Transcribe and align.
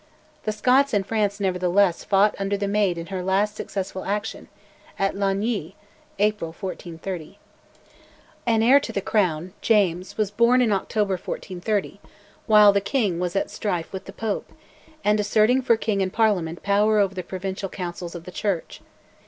The 0.45 0.51
Scots 0.51 0.95
in 0.95 1.03
France, 1.03 1.39
nevertheless, 1.39 2.03
fought 2.03 2.33
under 2.39 2.57
the 2.57 2.67
Maid 2.67 2.97
in 2.97 3.05
her 3.13 3.21
last 3.21 3.55
successful 3.55 4.03
action, 4.03 4.47
at 4.97 5.13
Lagny 5.15 5.75
(April 6.17 6.55
1430). 6.59 7.37
An 8.47 8.63
heir 8.63 8.79
to 8.79 8.91
the 8.91 8.99
Crown, 8.99 9.53
James, 9.61 10.17
was 10.17 10.31
born 10.31 10.59
in 10.59 10.71
October 10.71 11.13
1430, 11.17 11.99
while 12.47 12.73
the 12.73 12.81
King 12.81 13.19
was 13.19 13.35
at 13.35 13.51
strife 13.51 13.93
with 13.93 14.05
the 14.05 14.11
Pope, 14.13 14.51
and 15.03 15.19
asserting 15.19 15.61
for 15.61 15.77
King 15.77 16.01
and 16.01 16.11
Parliament 16.11 16.63
power 16.63 16.97
over 16.97 17.13
the 17.13 17.21
Provincial 17.21 17.69
Councils 17.69 18.15
of 18.15 18.23
the 18.23 18.31
Church. 18.31 18.81